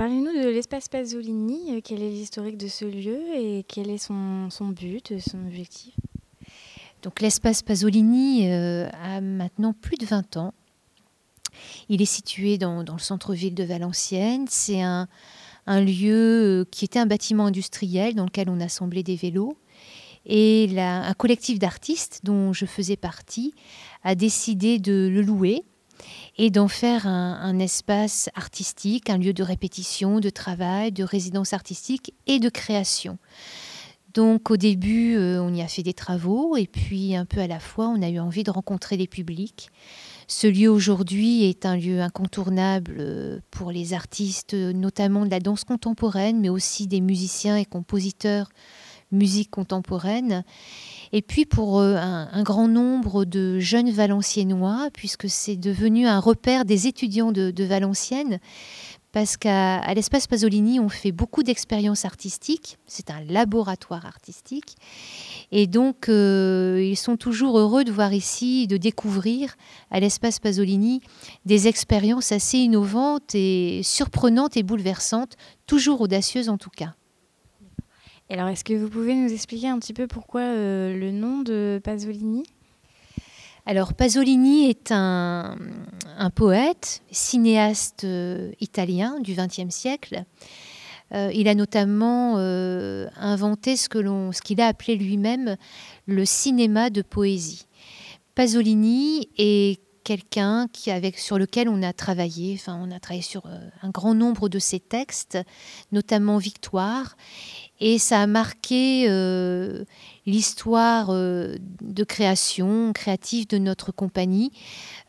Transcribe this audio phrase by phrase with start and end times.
[0.00, 1.82] parlez-nous de l'espace Pasolini.
[1.82, 5.92] Quel est l'historique de ce lieu et quel est son, son but, son objectif?
[7.02, 10.54] Donc l'espace Pasolini a maintenant plus de 20 ans.
[11.90, 14.46] Il est situé dans, le centre-ville de Valenciennes.
[14.48, 15.06] C'est un,
[15.66, 19.58] un lieu qui était un bâtiment industriel dans lequel on assemblait des vélos.
[20.24, 23.52] Et un collectif d'artistes dont je faisais partie
[24.02, 25.62] a décidé de le louer
[26.38, 32.14] et d'en faire un, espace artistique, un lieu de répétition, de travail, de résidence artistique
[32.26, 33.18] et de création.
[34.14, 37.46] Donc au début, euh, on y a fait des travaux et puis un peu à
[37.46, 39.70] la fois, on a eu envie de rencontrer les publics.
[40.26, 45.64] Ce lieu aujourd'hui est un lieu incontournable euh, pour les artistes, notamment de la danse
[45.64, 48.48] contemporaine, mais aussi des musiciens et compositeurs
[49.12, 50.44] musique contemporaine.
[51.12, 56.64] Et puis pour euh, un, grand nombre de jeunes Valenciennois, puisque c'est devenu un repère
[56.64, 58.38] des étudiants de, Valenciennes,
[59.12, 62.78] parce qu'à l'espace Pasolini, on fait beaucoup d'expériences artistiques.
[62.86, 64.76] C'est un laboratoire artistique.
[65.50, 69.56] Et donc, euh, ils sont toujours heureux de voir ici, de découvrir
[69.90, 71.00] à l'espace Pasolini
[71.44, 75.36] des expériences assez innovantes et surprenantes et bouleversantes,
[75.66, 76.94] toujours audacieuses en tout cas
[78.30, 81.80] alors, est-ce que vous pouvez nous expliquer un petit peu pourquoi euh, le nom de
[81.82, 82.44] Pasolini?
[83.66, 85.56] Alors Pasolini est un,
[86.34, 90.24] poète, cinéaste euh, italien du XXe siècle.
[91.12, 93.88] Euh, il a notamment inventé ce
[94.40, 95.56] qu'il a appelé lui-même
[96.06, 97.66] le cinéma de poésie.
[98.36, 102.56] Pasolini est quelqu'un qui avec sur lequel on a travaillé.
[102.58, 103.44] Enfin, on a travaillé sur
[103.80, 105.38] un grand nombre de ses textes,
[105.92, 107.16] notamment Victoire,
[107.78, 109.84] et ça a marqué euh,
[110.26, 114.50] l'histoire euh, de création créative de notre compagnie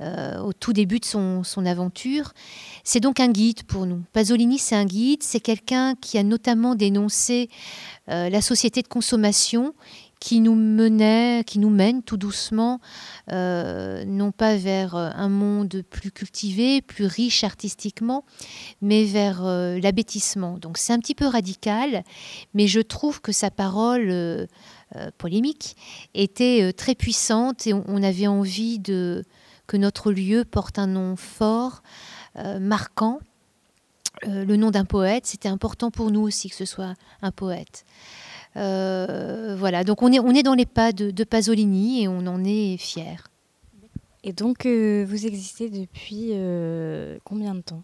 [0.01, 2.33] euh, au tout début de son, son aventure.
[2.83, 4.03] C'est donc un guide pour nous.
[4.13, 7.49] Pasolini, c'est un guide, c'est quelqu'un qui a notamment dénoncé
[8.07, 9.73] la société de consommation
[10.21, 12.79] qui nous menait, qui nous mène tout doucement,
[13.31, 18.23] euh, non pas vers euh, un monde plus cultivé, plus riche artistiquement,
[18.81, 20.59] mais vers euh, l'abêtissement.
[20.59, 22.03] Donc c'est un petit peu radical,
[22.53, 24.47] mais je trouve que sa parole
[25.17, 25.75] polémique
[26.13, 29.23] était très puissante et on, avait envie de
[29.65, 31.81] que notre lieu porte un nom fort,
[32.59, 33.19] marquant.
[34.23, 37.85] le nom d'un poète, c'était important pour nous aussi que ce soit un poète.
[38.57, 42.43] Euh, voilà, donc on est, on est dans les pas de, Pasolini et on en
[42.43, 43.27] est fier.
[44.23, 47.83] Et donc, euh, vous existez depuis euh, combien de temps?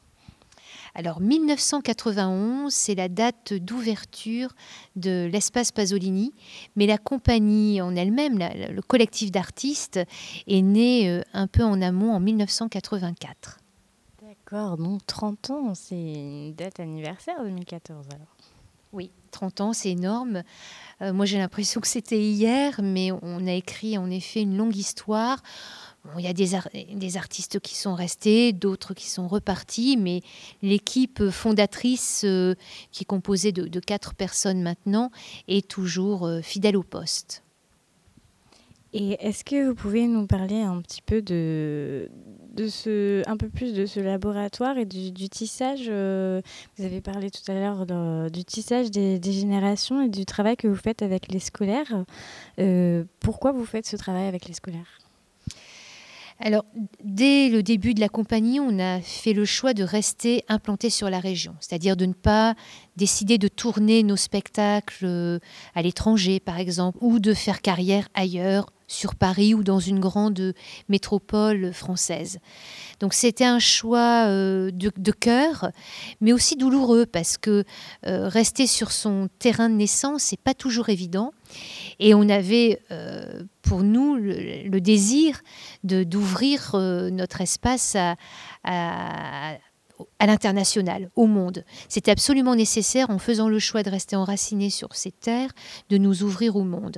[0.93, 4.49] Alors 1991, c'est la date d'ouverture
[4.95, 6.33] de l'espace Pasolini,
[6.75, 9.99] mais la compagnie en elle-même, le collectif d'artistes,
[10.47, 13.59] est né un peu en amont en 1984.
[14.23, 18.36] D'accord, donc 30 ans, c'est une date anniversaire 2014 alors.
[18.97, 20.41] Oui, 30 ans, c'est énorme.
[21.03, 24.75] Euh, moi, j'ai l'impression que c'était hier, mais on a écrit en effet une longue
[24.75, 25.43] histoire.
[26.17, 30.23] il y a des, artistes qui sont restés, d'autres qui sont repartis, mais
[30.63, 32.55] l'équipe fondatrice, euh,
[32.91, 35.11] qui est composée de, quatre personnes maintenant,
[35.47, 37.43] est toujours euh, fidèle au poste.
[38.99, 42.09] Et est-ce que vous pouvez nous parler un petit peu de,
[42.55, 46.41] de ce, un peu plus de ce laboratoire et du, tissage euh,
[46.75, 47.85] Vous avez parlé tout à l'heure
[48.31, 52.05] du tissage des, générations et du travail que vous faites avec les scolaires.
[52.57, 54.97] Euh, pourquoi vous faites ce travail avec les scolaires?
[56.39, 56.65] Alors,
[57.03, 61.09] dès le début de la compagnie, on a fait le choix de rester implanté sur
[61.09, 62.55] la région, c'est-à-dire de ne pas
[62.97, 65.39] décider de tourner nos spectacles euh,
[65.75, 70.53] à l'étranger, par exemple, ou de faire carrière ailleurs, sur Paris ou dans une grande
[70.87, 72.39] métropole française.
[73.01, 75.71] Donc c'était un choix euh, de, cœur,
[76.21, 77.65] mais aussi douloureux parce que
[78.05, 81.33] euh, rester sur son terrain de naissance, n'est pas toujours évident.
[81.99, 82.79] Et on avait
[83.61, 85.41] pour nous le, désir
[85.83, 86.71] d'ouvrir
[87.11, 87.97] notre espace
[88.63, 89.57] à
[90.19, 91.63] l'international, au monde.
[91.89, 95.51] C'était absolument nécessaire, en faisant le choix de rester enraciné sur ces terres,
[95.89, 96.97] de nous ouvrir au monde.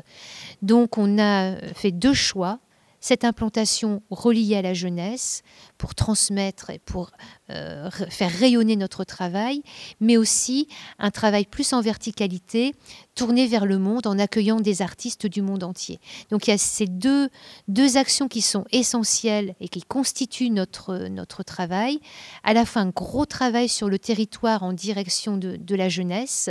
[0.61, 2.59] Donc on a fait deux choix
[2.99, 5.43] cette implantation reliée à la jeunesse
[5.77, 7.11] pour transmettre et pour
[7.49, 9.63] euh, faire rayonner notre travail,
[9.99, 10.67] mais aussi
[10.97, 12.75] un travail plus en verticalité,
[13.15, 15.99] tourné vers le monde en accueillant des artistes du monde entier.
[16.29, 17.29] Donc il y a ces deux,
[17.67, 21.99] deux actions qui sont essentielles et qui constituent notre, notre travail.
[22.43, 26.49] À la fois un gros travail sur le territoire en direction de, de la jeunesse,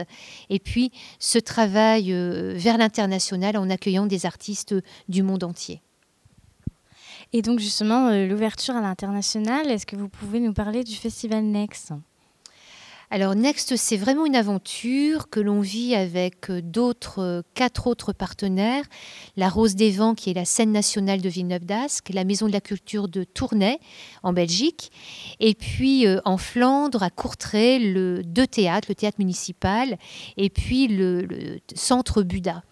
[0.51, 4.75] et puis ce travail euh, vers l'international en accueillant des artistes
[5.09, 5.83] du monde entier.
[7.35, 11.45] Et donc justement, euh, l'ouverture à l'international, est-ce que vous pouvez nous parler du festival
[11.45, 11.93] Next?
[13.11, 18.15] Alors Next, c'est vraiment une aventure que l'on vit avec euh, d'autres, euh, quatre autres
[18.15, 18.85] partenaires.
[19.37, 22.53] La Rose des Vents, qui est la scène nationale de Villeneuve d'Ascq, la Maison de
[22.53, 23.79] la Culture de Tournai,
[24.23, 24.91] en Belgique,
[25.39, 29.99] et puis en Flandre, à Courtrai, le deux théâtres, le théâtre municipal,
[30.39, 31.29] et puis le
[31.75, 32.63] Centre Buda.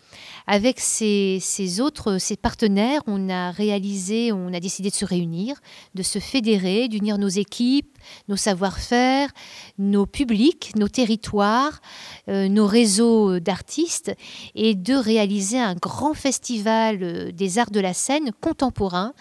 [0.46, 1.40] Avec ces,
[1.80, 5.56] autres, ces partenaires, on a réalisé, on a décidé de se réunir,
[5.94, 7.98] de se fédérer, d'unir nos équipes,
[8.28, 9.30] nos savoir-faire,
[9.78, 11.80] nos publics, nos territoires,
[12.28, 14.14] euh, nos réseaux d'artistes
[14.54, 19.12] et de réaliser un grand festival euh, des arts de la scène contemporain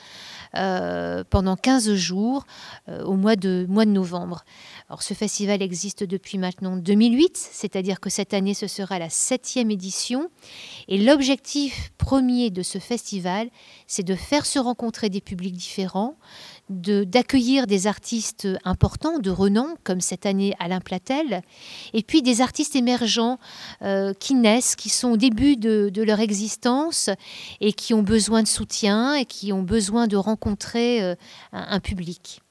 [0.54, 2.46] pendant 15 jours
[2.88, 4.44] au mois de, mois de novembre.
[4.90, 9.72] Alors, ce festival existe depuis maintenant 2008, c'est-à-dire que cette année, ce sera la septième
[9.72, 10.30] édition.
[10.88, 13.50] Et l'objectif premier de ce festival,
[13.88, 16.18] c'est de faire se rencontrer des publics différents,
[16.70, 21.42] d'accueillir des artistes importants, de renom, comme cette année Alain Platel,
[21.94, 23.40] et puis des artistes émergents
[23.82, 27.10] euh, qui naissent, qui sont au début de, leur existence
[27.62, 31.16] et qui ont besoin de soutien et qui ont besoin de rencontrer euh,
[31.52, 32.42] un public.